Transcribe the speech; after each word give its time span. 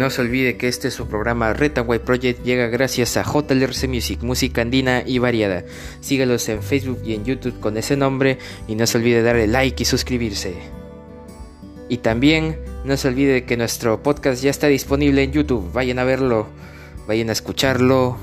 No 0.00 0.08
se 0.08 0.22
olvide 0.22 0.56
que 0.56 0.66
este 0.66 0.90
su 0.90 1.08
programa 1.08 1.52
Retaway 1.52 1.98
Project 1.98 2.42
llega 2.42 2.68
gracias 2.68 3.18
a 3.18 3.22
JLRC 3.22 3.86
Music, 3.86 4.22
música 4.22 4.62
andina 4.62 5.02
y 5.04 5.18
variada. 5.18 5.62
Sígalos 6.00 6.48
en 6.48 6.62
Facebook 6.62 7.02
y 7.04 7.12
en 7.12 7.26
YouTube 7.26 7.60
con 7.60 7.76
ese 7.76 7.98
nombre 7.98 8.38
y 8.66 8.76
no 8.76 8.86
se 8.86 8.96
olvide 8.96 9.20
darle 9.20 9.46
like 9.46 9.82
y 9.82 9.84
suscribirse. 9.84 10.54
Y 11.90 11.98
también 11.98 12.58
no 12.86 12.96
se 12.96 13.08
olvide 13.08 13.44
que 13.44 13.58
nuestro 13.58 14.02
podcast 14.02 14.42
ya 14.42 14.48
está 14.48 14.68
disponible 14.68 15.22
en 15.22 15.32
YouTube. 15.32 15.70
Vayan 15.74 15.98
a 15.98 16.04
verlo, 16.04 16.46
vayan 17.06 17.28
a 17.28 17.32
escucharlo. 17.32 18.16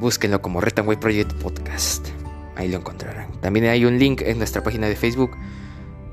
Búsquenlo 0.00 0.40
como 0.40 0.62
Retaway 0.62 0.98
Project 0.98 1.34
Podcast. 1.34 2.08
Ahí 2.56 2.70
lo 2.70 2.78
encontrarán. 2.78 3.38
También 3.42 3.66
hay 3.66 3.84
un 3.84 3.98
link 3.98 4.22
en 4.22 4.38
nuestra 4.38 4.62
página 4.62 4.88
de 4.88 4.96
Facebook. 4.96 5.32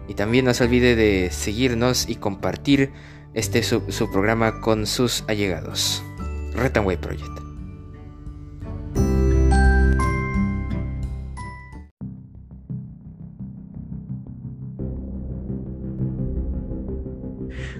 Y 0.09 0.15
también 0.15 0.43
no 0.43 0.53
se 0.53 0.65
olvide 0.65 0.97
de 0.97 1.31
seguirnos 1.31 2.09
y 2.09 2.15
compartir 2.15 2.91
este 3.33 3.63
su, 3.63 3.81
su 3.89 4.11
programa 4.11 4.61
con 4.61 4.85
sus 4.85 5.23
allegados. 5.27 6.03
Retanway 6.53 6.97
Project. 6.97 7.47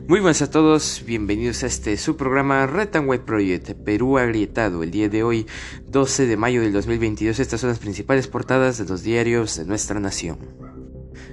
Muy 0.08 0.22
buenas 0.22 0.42
a 0.42 0.50
todos, 0.50 1.04
bienvenidos 1.06 1.64
a 1.64 1.67
este 1.67 1.98
su 1.98 2.16
programa 2.16 2.66
Retanway 2.66 3.20
Project, 3.20 3.72
Perú 3.72 4.17
agrietado. 4.17 4.82
El 4.82 4.89
día 4.89 5.09
de 5.09 5.23
hoy, 5.23 5.48
12 5.89 6.28
de 6.28 6.38
mayo 6.38 6.61
del 6.61 6.72
2022, 6.72 7.42
estas 7.42 7.59
son 7.59 7.72
las 7.72 7.80
principales 7.80 8.30
portadas 8.30 8.78
de 8.78 8.86
los 8.86 9.04
diarios 9.04 9.58
de 9.58 9.66
nuestra 9.66 10.00
nación. 10.00 10.38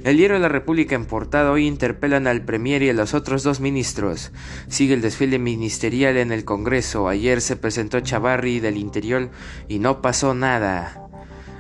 El 0.05 0.19
diario 0.19 0.37
de 0.37 0.43
la 0.43 0.51
República 0.51 0.95
en 0.95 1.07
portada 1.07 1.51
hoy 1.51 1.67
interpelan 1.67 2.27
al 2.27 2.45
Premier 2.45 2.83
y 2.83 2.91
a 2.91 2.93
los 2.93 3.15
otros 3.15 3.43
dos 3.43 3.61
ministros. 3.61 4.33
Sigue 4.69 4.93
el 4.93 5.01
desfile 5.01 5.39
ministerial 5.39 6.19
en 6.19 6.31
el 6.31 6.45
Congreso. 6.45 7.09
Ayer 7.09 7.41
se 7.41 7.57
presentó 7.57 8.01
Chavarri 8.01 8.61
del 8.61 8.77
Interior 8.77 9.31
y 9.67 9.79
no 9.79 10.03
pasó 10.03 10.35
nada. 10.35 11.09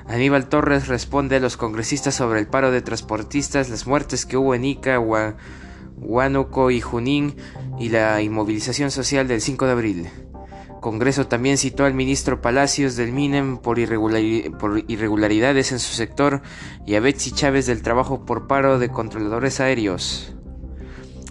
Aníbal 0.06 0.50
Torres 0.50 0.88
responde 0.88 1.36
a 1.36 1.40
los 1.40 1.56
congresistas 1.56 2.16
sobre 2.16 2.38
el 2.38 2.46
paro 2.46 2.70
de 2.70 2.82
transportistas, 2.82 3.70
las 3.70 3.86
muertes 3.86 4.26
que 4.26 4.36
hubo 4.36 4.54
en 4.54 4.66
Ica, 4.66 5.00
Huánuco 5.96 6.70
y 6.70 6.82
Junín 6.82 7.36
y 7.78 7.88
la 7.88 8.20
inmovilización 8.20 8.90
social 8.90 9.26
del 9.26 9.40
5 9.40 9.64
de 9.64 9.72
abril. 9.72 10.08
Congreso 10.84 11.27
también 11.27 11.56
citó 11.56 11.86
al 11.86 11.94
ministro 11.94 12.42
Palacios 12.42 12.94
del 12.94 13.10
MINEM 13.10 13.56
por, 13.56 13.78
irregularidades 13.78 15.72
en 15.72 15.78
su 15.78 15.94
sector 15.94 16.42
y 16.84 16.96
a 16.96 17.00
Betsy 17.00 17.30
Chávez 17.30 17.64
del 17.64 17.80
trabajo 17.80 18.27
por 18.27 18.46
paro 18.46 18.78
de 18.78 18.90
controladores 18.90 19.60
aéreos. 19.60 20.34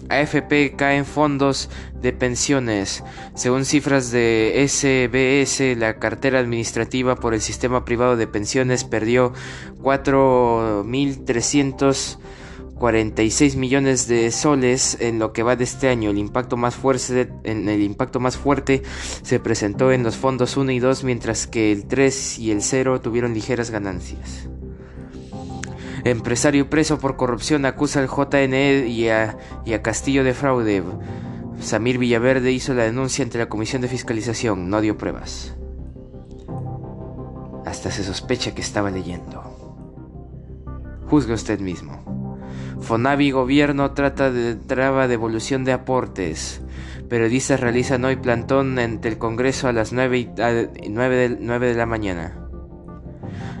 AFP 0.08 0.74
caen 0.76 1.06
fondos 1.06 1.70
de 1.94 2.12
pensiones. 2.12 3.04
Según 3.36 3.64
cifras 3.64 4.10
de 4.10 4.66
SBS, 4.66 5.78
la 5.78 6.00
cartera 6.00 6.40
administrativa 6.40 7.14
por 7.14 7.32
el 7.32 7.40
sistema 7.40 7.84
privado 7.84 8.16
de 8.16 8.26
pensiones 8.26 8.82
perdió 8.82 9.34
4.300 9.80 12.18
46 12.78 13.56
millones 13.56 14.08
de 14.08 14.30
soles 14.30 14.98
en 15.00 15.18
lo 15.18 15.32
que 15.32 15.42
va 15.42 15.56
de 15.56 15.64
este 15.64 15.88
año. 15.88 16.10
El 16.10 16.18
impacto 16.18 16.56
más 16.56 16.74
fuerte, 16.74 17.30
en 17.44 17.68
el 17.68 17.82
impacto 17.82 18.20
más 18.20 18.36
fuerte 18.36 18.82
se 19.22 19.40
presentó 19.40 19.92
en 19.92 20.02
los 20.02 20.16
fondos 20.16 20.56
1 20.56 20.72
y 20.72 20.78
2, 20.80 21.04
mientras 21.04 21.46
que 21.46 21.72
el 21.72 21.86
3 21.86 22.38
y 22.38 22.50
el 22.50 22.62
0 22.62 23.00
tuvieron 23.00 23.34
ligeras 23.34 23.70
ganancias. 23.70 24.48
Empresario 26.04 26.68
preso 26.68 26.98
por 26.98 27.16
corrupción 27.16 27.64
acusa 27.64 28.00
al 28.00 28.08
JNE 28.08 28.86
y 28.88 29.08
a, 29.08 29.38
y 29.64 29.72
a 29.72 29.82
Castillo 29.82 30.22
de 30.22 30.34
fraude. 30.34 30.82
Samir 31.60 31.96
Villaverde 31.96 32.52
hizo 32.52 32.74
la 32.74 32.82
denuncia 32.82 33.24
ante 33.24 33.38
la 33.38 33.48
Comisión 33.48 33.80
de 33.80 33.88
Fiscalización, 33.88 34.68
no 34.68 34.82
dio 34.82 34.98
pruebas. 34.98 35.54
Hasta 37.64 37.90
se 37.90 38.04
sospecha 38.04 38.54
que 38.54 38.60
estaba 38.60 38.90
leyendo. 38.90 39.42
Juzgue 41.08 41.32
usted 41.32 41.60
mismo. 41.60 42.03
Fonavi 42.84 43.30
Gobierno 43.30 43.92
trata 43.92 44.30
de 44.30 44.56
traba 44.56 45.08
devolución 45.08 45.64
de 45.64 45.72
aportes. 45.72 46.60
Periodistas 47.08 47.58
realizan 47.58 48.04
hoy 48.04 48.16
plantón 48.16 48.78
ante 48.78 49.08
el 49.08 49.16
Congreso 49.16 49.68
a 49.68 49.72
las 49.72 49.94
9, 49.94 50.34
de, 50.36 51.74
la 51.74 51.86
mañana. 51.86 52.38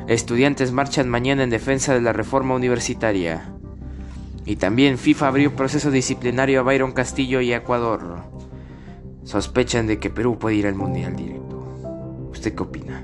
Estudiantes 0.08 0.72
marchan 0.72 1.08
mañana 1.08 1.42
en 1.42 1.48
defensa 1.48 1.94
de 1.94 2.02
la 2.02 2.12
reforma 2.12 2.54
universitaria. 2.54 3.50
Y 4.44 4.56
también 4.56 4.98
FIFA 4.98 5.28
abrió 5.28 5.56
proceso 5.56 5.90
disciplinario 5.90 6.60
a 6.60 6.62
Byron 6.62 6.92
Castillo 6.92 7.40
y 7.40 7.54
Ecuador. 7.54 8.24
Sospechan 9.22 9.86
de 9.86 9.98
que 9.98 10.10
Perú 10.10 10.38
puede 10.38 10.56
ir 10.56 10.66
al 10.66 10.74
Mundial 10.74 11.16
directo. 11.16 12.28
¿Usted 12.30 12.54
qué 12.54 12.62
opina? 12.62 13.02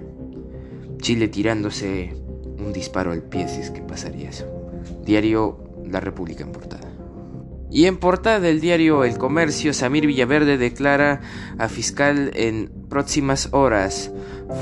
Chile 0.98 1.28
tirándose 1.28 2.14
un 2.58 2.74
disparo 2.74 3.12
al 3.12 3.22
pie 3.22 3.48
si 3.48 3.62
es 3.62 3.70
que 3.70 3.80
pasaría 3.80 4.28
eso. 4.28 4.46
Diario 5.02 5.69
la 5.86 6.00
República 6.00 6.44
en 6.44 6.52
portada. 6.52 6.88
Y 7.72 7.86
en 7.86 7.98
portada 7.98 8.40
del 8.40 8.60
diario 8.60 9.04
El 9.04 9.16
Comercio, 9.16 9.72
Samir 9.72 10.06
Villaverde 10.06 10.58
declara 10.58 11.20
a 11.56 11.68
fiscal 11.68 12.32
en 12.34 12.68
próximas 12.88 13.48
horas 13.52 14.10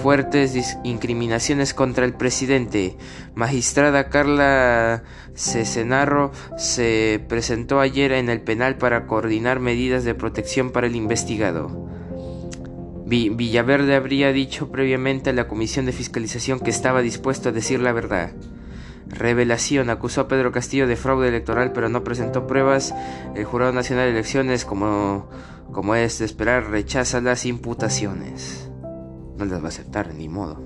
fuertes 0.03 0.77
incriminaciones 0.85 1.73
contra 1.73 2.05
el 2.05 2.13
presidente. 2.13 2.99
Magistrada 3.35 4.11
Carla 4.11 5.05
Cesenarro 5.35 6.33
se 6.59 7.25
presentó 7.29 7.81
ayer 7.81 8.13
en 8.13 8.29
el 8.29 8.43
penal 8.43 8.77
para 8.77 9.07
coordinar 9.07 9.59
medidas 9.59 10.05
de 10.05 10.15
protección 10.15 10.71
para 10.71 10.87
el 10.87 10.95
investigado. 10.95 11.89
Villaverde 13.07 13.95
habría 13.95 14.33
dicho 14.33 14.71
previamente 14.71 15.31
a 15.31 15.33
la 15.33 15.49
Comisión 15.49 15.87
de 15.87 15.93
Fiscalización 15.93 16.61
que 16.61 16.69
estaba 16.69 17.01
dispuesto 17.01 17.49
a 17.49 17.53
decir 17.53 17.81
la 17.81 17.93
verdad. 17.93 18.33
Revelación 19.09 19.91
acusó 19.91 20.23
a 20.23 20.29
Pedro 20.29 20.53
Castillo 20.53 20.87
de 20.87 20.97
fraude 20.97 21.29
electoral 21.29 21.73
pero 21.73 21.89
no 21.89 22.05
presentó 22.05 22.47
pruebas. 22.47 22.95
El 23.35 23.45
Jurado 23.45 23.73
Nacional 23.73 24.07
de 24.07 24.13
Elecciones, 24.13 24.65
como, 24.65 25.29
como 25.73 25.95
es 25.95 26.19
de 26.19 26.25
esperar, 26.25 26.71
rechaza 26.71 27.21
las 27.21 27.47
imputaciones. 27.47 28.71
No 29.37 29.45
las 29.45 29.61
va 29.61 29.67
a 29.67 29.69
aceptar, 29.69 30.15
ni 30.15 30.29
modo. 30.29 30.61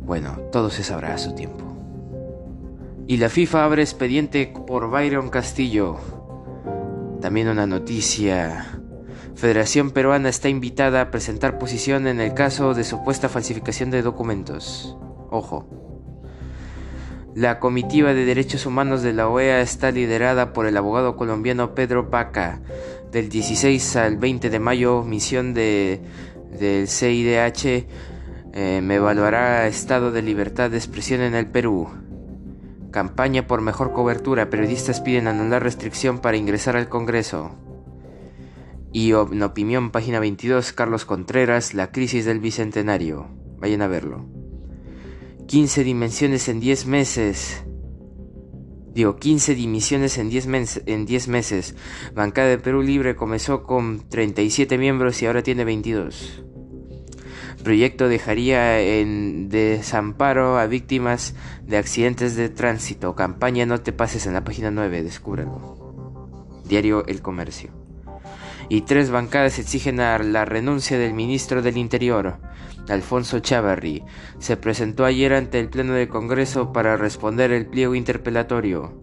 Bueno, 0.00 0.38
todo 0.52 0.70
se 0.70 0.82
sabrá 0.82 1.14
a 1.14 1.18
su 1.18 1.34
tiempo. 1.34 1.64
Y 3.06 3.16
la 3.16 3.28
FIFA 3.28 3.64
abre 3.64 3.82
expediente 3.82 4.52
por 4.66 4.90
Byron 4.90 5.30
Castillo. 5.30 5.96
También 7.20 7.48
una 7.48 7.66
noticia. 7.66 8.80
Federación 9.34 9.90
Peruana 9.90 10.28
está 10.28 10.48
invitada 10.48 11.00
a 11.00 11.10
presentar 11.10 11.58
posición 11.58 12.06
en 12.06 12.20
el 12.20 12.34
caso 12.34 12.74
de 12.74 12.84
supuesta 12.84 13.28
falsificación 13.28 13.90
de 13.90 14.02
documentos. 14.02 14.96
Ojo. 15.30 15.87
La 17.34 17.60
comitiva 17.60 18.14
de 18.14 18.24
derechos 18.24 18.66
humanos 18.66 19.02
de 19.02 19.12
la 19.12 19.28
OEA 19.28 19.60
está 19.60 19.90
liderada 19.90 20.52
por 20.52 20.66
el 20.66 20.76
abogado 20.76 21.16
colombiano 21.16 21.74
Pedro 21.74 22.10
Paca. 22.10 22.60
Del 23.12 23.28
16 23.28 23.96
al 23.96 24.16
20 24.16 24.50
de 24.50 24.58
mayo, 24.58 25.04
misión 25.04 25.54
de, 25.54 26.00
del 26.58 26.88
CIDH 26.88 27.86
eh, 28.54 28.80
me 28.82 28.96
evaluará 28.96 29.66
estado 29.66 30.10
de 30.10 30.22
libertad 30.22 30.70
de 30.70 30.78
expresión 30.78 31.20
en 31.20 31.34
el 31.34 31.46
Perú. 31.46 31.88
Campaña 32.90 33.46
por 33.46 33.60
mejor 33.60 33.92
cobertura. 33.92 34.50
Periodistas 34.50 35.00
piden 35.00 35.28
anular 35.28 35.62
restricción 35.62 36.18
para 36.18 36.38
ingresar 36.38 36.76
al 36.76 36.88
Congreso. 36.88 37.52
Y 38.92 39.12
en 39.12 39.42
opinión, 39.42 39.90
página 39.90 40.18
22, 40.18 40.72
Carlos 40.72 41.04
Contreras, 41.04 41.74
la 41.74 41.92
crisis 41.92 42.24
del 42.24 42.40
Bicentenario. 42.40 43.28
Vayan 43.58 43.82
a 43.82 43.86
verlo. 43.86 44.37
15 45.48 45.82
dimensiones 45.82 46.46
en 46.50 46.60
10 46.60 46.84
meses. 46.84 47.64
Digo, 48.92 49.16
15 49.16 49.54
dimisiones 49.54 50.18
en 50.18 50.28
10, 50.28 50.82
en 50.84 51.06
10 51.06 51.28
meses. 51.28 51.74
Bancada 52.14 52.48
de 52.48 52.58
Perú 52.58 52.82
Libre 52.82 53.16
comenzó 53.16 53.62
con 53.62 54.06
37 54.10 54.76
miembros 54.76 55.22
y 55.22 55.26
ahora 55.26 55.42
tiene 55.42 55.64
22. 55.64 56.44
Proyecto 57.64 58.08
dejaría 58.08 58.78
en 58.78 59.48
desamparo 59.48 60.58
a 60.58 60.66
víctimas 60.66 61.34
de 61.62 61.78
accidentes 61.78 62.36
de 62.36 62.50
tránsito. 62.50 63.16
Campaña 63.16 63.64
No 63.64 63.80
te 63.80 63.94
pases 63.94 64.26
en 64.26 64.34
la 64.34 64.44
página 64.44 64.70
9, 64.70 65.02
descúbralo. 65.02 66.28
Diario 66.66 67.06
El 67.06 67.22
Comercio. 67.22 67.70
Y 68.68 68.82
tres 68.82 69.08
bancadas 69.08 69.58
exigen 69.58 69.96
la 69.96 70.44
renuncia 70.44 70.98
del 70.98 71.14
ministro 71.14 71.62
del 71.62 71.78
Interior. 71.78 72.38
Alfonso 72.88 73.40
Chavarri, 73.40 74.04
se 74.38 74.56
presentó 74.56 75.04
ayer 75.04 75.34
ante 75.34 75.60
el 75.60 75.68
Pleno 75.68 75.92
del 75.92 76.08
Congreso 76.08 76.72
para 76.72 76.96
responder 76.96 77.52
el 77.52 77.66
pliego 77.66 77.94
interpelatorio. 77.94 79.02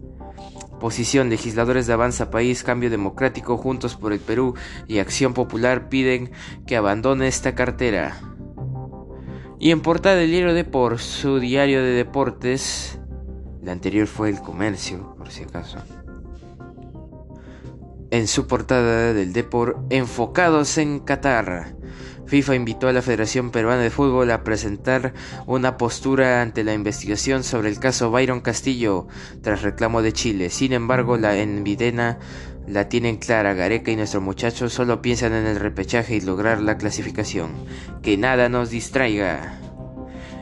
Posición, 0.79 1.29
legisladores 1.29 1.87
de 1.87 1.93
Avanza 1.93 2.29
País, 2.29 2.63
Cambio 2.63 2.89
Democrático, 2.89 3.57
Juntos 3.57 3.95
por 3.95 4.13
el 4.13 4.19
Perú 4.19 4.55
y 4.87 4.99
Acción 4.99 5.33
Popular 5.33 5.89
piden 5.89 6.31
que 6.67 6.75
abandone 6.75 7.27
esta 7.27 7.55
cartera. 7.55 8.19
Y 9.59 9.71
en 9.71 9.81
portada 9.81 10.17
del 10.17 10.31
diario 10.31 10.53
de 10.53 10.65
por 10.65 10.99
su 10.99 11.39
diario 11.39 11.81
de 11.81 11.91
deportes, 11.91 12.99
la 13.63 13.71
anterior 13.71 14.05
fue 14.05 14.29
el 14.29 14.41
comercio, 14.41 15.15
por 15.17 15.31
si 15.31 15.43
acaso. 15.43 15.79
En 18.15 18.27
su 18.27 18.47
portada 18.47 19.13
del 19.13 19.33
Depor 19.33 19.77
enfocados 19.89 20.77
en 20.77 20.99
Qatar. 20.99 21.75
FIFA 22.27 22.55
invitó 22.55 22.87
a 22.87 22.93
la 22.93 23.01
Federación 23.01 23.51
Peruana 23.51 23.81
de 23.81 23.89
Fútbol 23.89 24.31
a 24.31 24.43
presentar 24.43 25.13
una 25.45 25.77
postura 25.77 26.41
ante 26.41 26.63
la 26.63 26.73
investigación 26.73 27.43
sobre 27.43 27.69
el 27.69 27.77
caso 27.77 28.09
Byron 28.11 28.39
Castillo 28.39 29.07
tras 29.41 29.61
reclamo 29.61 30.01
de 30.01 30.13
Chile. 30.13 30.49
Sin 30.49 30.71
embargo, 30.71 31.17
la 31.17 31.37
envidena 31.37 32.17
la 32.67 32.87
tienen 32.87 33.17
clara. 33.17 33.53
Gareca 33.53 33.91
y 33.91 33.97
nuestros 33.97 34.23
muchachos 34.23 34.73
solo 34.73 35.01
piensan 35.01 35.33
en 35.33 35.45
el 35.45 35.59
repechaje 35.59 36.15
y 36.15 36.21
lograr 36.21 36.61
la 36.61 36.77
clasificación. 36.77 37.51
Que 38.01 38.17
nada 38.17 38.47
nos 38.49 38.69
distraiga. 38.69 39.59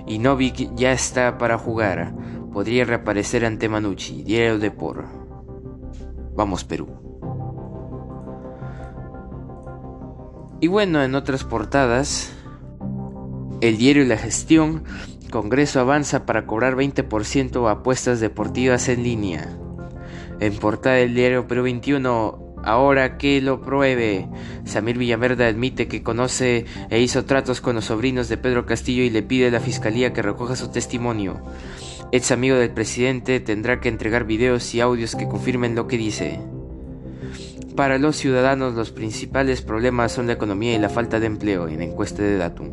Y 0.08 0.20
Novik 0.20 0.76
ya 0.76 0.94
está 0.94 1.40
para 1.40 1.58
jugar. 1.58 2.14
Podría 2.54 2.86
reaparecer 2.86 3.46
ante 3.46 3.68
Manucci. 3.68 4.24
Diario 4.24 4.60
de 4.60 4.70
por. 4.70 5.06
Vamos 6.36 6.64
Perú. 6.64 7.13
Y 10.64 10.68
bueno, 10.68 11.04
en 11.04 11.14
otras 11.14 11.44
portadas, 11.44 12.32
el 13.60 13.78
diario 13.78 14.04
y 14.04 14.06
la 14.06 14.16
gestión, 14.16 14.86
Congreso 15.30 15.82
avanza 15.82 16.26
para 16.26 16.46
cobrar 16.46 16.78
20% 16.78 17.70
apuestas 17.70 18.22
deportivas 18.22 18.88
en 18.88 19.04
línea. 19.04 19.58
En 20.40 20.56
portada 20.56 20.96
del 20.96 21.16
diario 21.16 21.48
Perú 21.50 21.64
21, 21.64 22.56
ahora 22.64 23.18
que 23.18 23.42
lo 23.42 23.62
pruebe, 23.62 24.30
Samir 24.64 24.98
Villaverde 24.98 25.48
admite 25.48 25.90
que 25.90 26.02
conoce 26.02 26.64
e 26.90 27.02
hizo 27.02 27.26
tratos 27.26 27.60
con 27.60 27.76
los 27.76 27.84
sobrinos 27.84 28.30
de 28.30 28.38
Pedro 28.38 28.66
Castillo 28.66 29.04
y 29.04 29.10
le 29.10 29.22
pide 29.22 29.50
a 29.50 29.52
la 29.52 29.60
fiscalía 29.60 30.14
que 30.14 30.22
recoja 30.22 30.56
su 30.56 30.72
testimonio. 30.72 31.44
Ex 32.14 32.32
amigo 32.32 32.56
del 32.56 32.72
presidente 32.72 33.42
tendrá 33.42 33.82
que 33.82 33.90
entregar 33.90 34.24
videos 34.24 34.74
y 34.74 34.80
audios 34.80 35.18
que 35.18 35.28
confirmen 35.28 35.76
lo 35.76 35.88
que 35.88 35.98
dice. 35.98 36.40
Para 37.76 37.98
los 37.98 38.18
ciudadanos 38.18 38.76
los 38.76 38.92
principales 38.92 39.64
problemas 39.64 40.12
son 40.12 40.28
la 40.28 40.34
economía 40.34 40.76
y 40.76 40.80
la 40.80 40.90
falta 40.90 41.20
de 41.20 41.26
empleo 41.26 41.68
en 41.68 41.82
encuesta 41.82 42.22
de 42.22 42.38
Datum. 42.38 42.72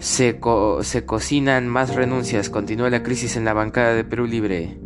Se, 0.00 0.40
cocinan 0.40 1.68
más 1.68 1.94
renuncias, 1.94 2.50
continúa 2.50 2.90
la 2.90 3.04
crisis 3.04 3.36
en 3.36 3.44
la 3.44 3.52
bancada 3.52 3.94
de 3.94 4.02
Perú 4.02 4.26
Libre. 4.26 4.78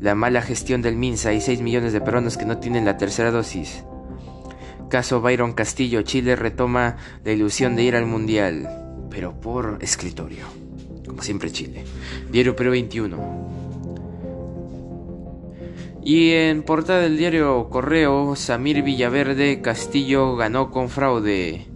La 0.00 0.14
mala 0.14 0.42
gestión 0.42 0.82
del 0.82 0.96
MINSA 0.96 1.32
y 1.32 1.40
6 1.40 1.62
millones 1.62 1.92
de 1.92 2.00
peruanos 2.00 2.36
que 2.36 2.44
no 2.44 2.58
tienen 2.58 2.84
la 2.84 2.96
tercera 2.96 3.30
dosis. 3.30 3.84
Caso 4.90 5.20
Byron 5.20 5.52
Castillo, 5.52 6.02
Chile 6.02 6.34
retoma 6.34 6.96
la 7.24 7.32
ilusión 7.32 7.76
de 7.76 7.84
ir 7.84 7.94
al 7.94 8.06
Mundial, 8.06 9.06
pero 9.10 9.40
por 9.40 9.78
escritorio. 9.80 10.46
Como 11.06 11.22
siempre 11.22 11.52
Chile. 11.52 11.84
Diario 12.30 12.56
Perú 12.56 12.70
21. 12.72 13.55
Y 16.08 16.34
en 16.34 16.62
portada 16.62 17.00
del 17.00 17.18
diario 17.18 17.68
Correo, 17.68 18.36
Samir 18.36 18.84
Villaverde 18.84 19.60
Castillo 19.60 20.36
ganó 20.36 20.70
con 20.70 20.88
fraude. 20.88 21.66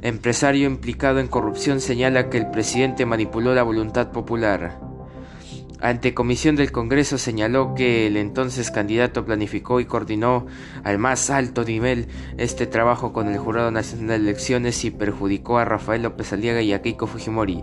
Empresario 0.00 0.66
implicado 0.66 1.20
en 1.20 1.28
corrupción 1.28 1.82
señala 1.82 2.30
que 2.30 2.38
el 2.38 2.50
presidente 2.50 3.04
manipuló 3.04 3.54
la 3.54 3.62
voluntad 3.64 4.12
popular. 4.12 4.85
Ante 5.80 6.14
comisión 6.14 6.56
del 6.56 6.72
Congreso 6.72 7.18
señaló 7.18 7.74
que 7.74 8.06
el 8.06 8.16
entonces 8.16 8.70
candidato 8.70 9.26
planificó 9.26 9.78
y 9.78 9.84
coordinó 9.84 10.46
al 10.84 10.98
más 10.98 11.28
alto 11.28 11.64
nivel 11.64 12.08
este 12.38 12.66
trabajo 12.66 13.12
con 13.12 13.28
el 13.28 13.36
Jurado 13.36 13.70
Nacional 13.70 14.24
de 14.24 14.30
Elecciones 14.30 14.82
y 14.86 14.90
perjudicó 14.90 15.58
a 15.58 15.66
Rafael 15.66 16.02
López 16.02 16.32
Aliaga 16.32 16.62
y 16.62 16.72
a 16.72 16.80
Keiko 16.80 17.06
Fujimori. 17.06 17.62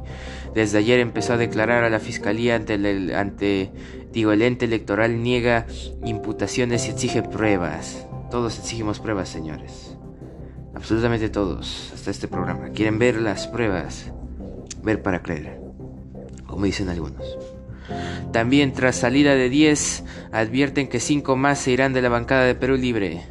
Desde 0.53 0.77
ayer 0.77 0.99
empezó 0.99 1.33
a 1.33 1.37
declarar 1.37 1.83
a 1.83 1.89
la 1.89 1.99
Fiscalía 1.99 2.55
ante 2.55 2.75
el, 2.75 3.15
ante, 3.15 3.71
digo, 4.11 4.31
ente 4.31 4.65
electoral 4.65 5.23
niega 5.23 5.65
imputaciones 6.05 6.87
y 6.87 6.91
exige 6.91 7.23
pruebas. 7.23 8.05
Todos 8.29 8.59
exigimos 8.59 8.99
pruebas, 8.99 9.29
señores. 9.29 9.97
Absolutamente 10.75 11.29
todos, 11.29 11.91
hasta 11.95 12.11
este 12.11 12.27
programa. 12.27 12.69
Quieren 12.69 12.99
ver 12.99 13.19
las 13.19 13.47
pruebas. 13.47 14.11
Ver 14.83 15.01
para 15.01 15.23
creer, 15.23 15.59
como 16.45 16.65
dicen 16.65 16.89
algunos. 16.89 17.37
También 18.31 18.73
tras 18.73 18.95
salida 18.95 19.35
de 19.35 19.49
10, 19.49 20.03
advierten 20.31 20.87
que 20.87 20.99
5 20.99 21.35
más 21.35 21.59
se 21.59 21.71
irán 21.71 21.93
de 21.93 22.01
la 22.01 22.09
bancada 22.09 22.45
de 22.45 22.55
Perú 22.55 22.75
Libre. 22.75 23.23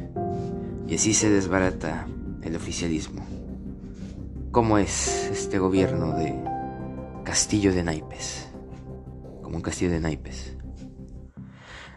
Y 0.87 0.95
así 0.95 1.13
se 1.13 1.29
desbarata 1.29 2.07
el 2.43 2.55
oficialismo. 2.55 3.25
¿Cómo 4.51 4.77
es 4.77 5.29
este 5.31 5.57
gobierno 5.57 6.15
de 6.15 6.35
castillo 7.23 7.73
de 7.73 7.83
naipes? 7.83 8.49
Como 9.41 9.57
un 9.57 9.61
castillo 9.61 9.91
de 9.91 9.99
naipes. 9.99 10.55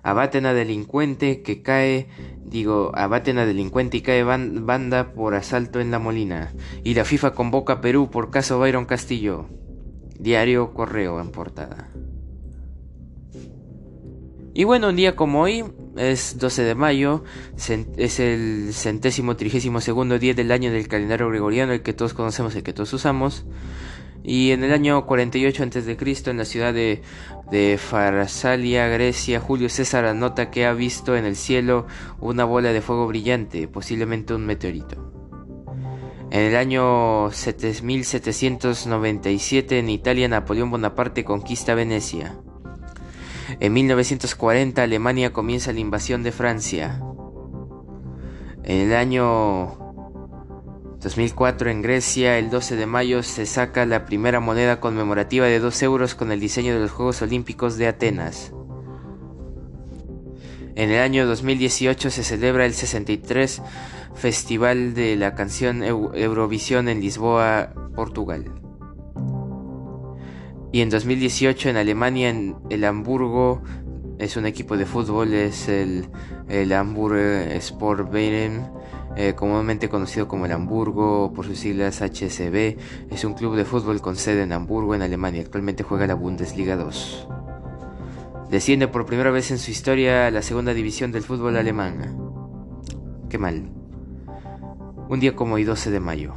Abaten 0.03 0.47
a 0.47 0.55
delincuente 0.55 1.43
que 1.43 1.63
cae, 1.63 2.09
digo, 2.45 2.93
abaten 2.95 3.39
a 3.39 3.45
delincuente 3.45 3.97
y 3.97 4.03
cae 4.03 4.23
banda 4.23 5.13
por 5.13 5.35
asalto 5.35 5.81
en 5.81 5.91
la 5.91 5.99
Molina. 5.99 6.55
Y 6.85 6.95
la 6.95 7.05
FIFA 7.05 7.33
convoca 7.33 7.75
a 7.75 7.81
Perú 7.81 8.09
por 8.09 8.31
caso 8.31 8.59
Byron 8.59 8.87
Castillo. 8.87 9.47
Diario 10.19 10.73
Correo 10.73 11.21
en 11.21 11.33
portada. 11.33 11.91
Y 14.59 14.65
bueno, 14.65 14.89
un 14.89 14.97
día 14.97 15.17
como 15.17 15.43
hoy, 15.43 15.65
es 15.99 16.39
12 16.39 16.63
de 16.63 16.75
mayo, 16.75 17.25
es 17.59 18.21
el 18.21 18.71
centésimo 18.73 19.37
trigésimo 19.37 19.83
segundo 19.83 20.19
día 20.19 20.33
del 20.33 20.51
año 20.51 20.73
del 20.73 20.89
calendario 20.89 21.29
gregoriano, 21.29 21.75
el 21.75 21.83
que 21.83 21.93
todos 21.93 22.15
conocemos, 22.15 22.57
el 22.57 22.63
que 22.63 22.73
todos 22.73 22.91
usamos. 22.95 23.45
Y 24.25 24.53
en 24.53 24.65
el 24.65 24.73
año 24.73 25.05
48 25.05 25.63
a.C., 25.63 25.99
en 26.31 26.39
la 26.39 26.47
ciudad 26.47 26.73
de, 26.73 27.03
de 27.51 27.77
Farsalia, 27.77 28.89
Grecia, 28.89 29.41
Julio 29.41 29.69
César 29.69 30.07
anota 30.07 30.51
que 30.51 30.65
ha 30.65 30.73
visto 30.73 31.17
en 31.17 31.27
el 31.27 31.37
cielo 31.37 31.87
una 32.19 32.47
bola 32.47 32.73
de 32.73 32.81
fuego 32.81 33.07
brillante, 33.07 33.69
posiblemente 33.69 34.33
un 34.33 34.47
meteorito. 34.47 35.13
En 36.31 36.41
el 36.41 36.57
año 36.57 37.31
7797 37.31 39.79
en 39.79 39.91
Italia, 39.91 40.29
Napoleón 40.29 40.71
Bonaparte 40.71 41.25
conquista 41.25 41.75
Venecia. 41.75 42.39
En 43.61 43.73
1940 43.73 44.83
Alemania 44.83 45.33
comienza 45.33 45.73
la 45.73 45.81
invasión 45.81 46.23
de 46.23 46.33
Francia. 46.33 47.01
En 48.65 48.81
el 48.81 48.95
año 48.95 49.79
2004 51.01 51.71
en 51.71 51.83
Grecia, 51.83 52.39
el 52.39 52.51
12 52.51 52.77
de 52.77 52.87
mayo, 52.87 53.23
se 53.23 53.47
saca 53.47 53.87
la 53.87 54.05
primera 54.05 54.41
moneda 54.41 54.81
conmemorativa 54.81 55.47
de 55.47 55.61
2 55.61 55.83
euros 55.83 56.15
con 56.15 56.33
el 56.33 56.41
diseño 56.41 56.75
de 56.75 56.81
los 56.81 56.91
Juegos 56.91 57.23
Olímpicos 57.23 57.77
de 57.77 57.87
Atenas. 57.87 58.53
En 60.75 60.91
el 60.91 61.01
año 61.01 61.27
2018 61.27 62.11
se 62.11 62.25
celebra 62.25 62.67
el 62.67 62.75
63 62.75 63.63
Festival 64.15 64.95
de 64.95 65.17
la 65.17 65.35
Canción 65.35 65.83
Eurovisión 65.83 66.89
en 66.89 67.01
Lisboa, 67.01 67.73
Portugal. 67.95 68.66
Y 70.73 70.81
en 70.81 70.91
2018 70.91 71.71
en 71.71 71.77
Alemania, 71.77 72.29
en 72.29 72.57
el 72.71 72.85
Hamburgo, 72.85 73.63
es 74.19 74.37
un 74.37 74.47
equipo 74.47 74.77
de 74.77 74.87
fútbol, 74.87 75.35
es 75.35 75.69
el, 75.69 76.09
el 76.49 76.73
Hamburg 76.73 77.51
Sportverein, 77.61 78.63
eh, 79.17 79.35
comúnmente 79.35 79.89
conocido 79.89 80.29
como 80.29 80.47
el 80.47 80.53
Hamburgo 80.53 81.33
por 81.35 81.47
sus 81.47 81.59
siglas 81.59 82.03
HSB. 82.03 82.77
Es 83.11 83.25
un 83.25 83.35
club 83.35 83.57
de 83.57 83.65
fútbol 83.65 84.01
con 84.01 84.17
sede 84.17 84.43
en 84.43 84.53
Hamburgo, 84.53 84.95
en 84.95 85.03
Alemania. 85.03 85.43
Actualmente 85.43 85.83
juega 85.83 86.07
la 86.07 86.15
Bundesliga 86.15 86.77
2. 86.77 87.29
Desciende 88.51 88.89
por 88.89 89.07
primera 89.07 89.31
vez 89.31 89.51
en 89.51 89.59
su 89.59 89.71
historia 89.71 90.27
a 90.27 90.31
la 90.31 90.43
segunda 90.43 90.73
división 90.73 91.13
del 91.13 91.23
fútbol 91.23 91.57
alemán. 91.57 92.17
Qué 93.29 93.39
mal. 93.39 93.71
Un 95.09 95.21
día 95.21 95.35
como 95.35 95.55
hoy 95.55 95.65
12 95.65 95.91
de 95.91 96.01
mayo. 96.01 96.35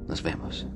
Nos 0.08 0.22
vemos. 0.24 0.68